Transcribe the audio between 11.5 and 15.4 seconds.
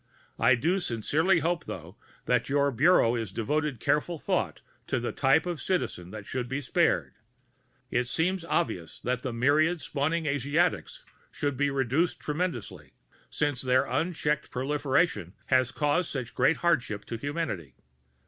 be reduced tremendously, since their unchecked proliferation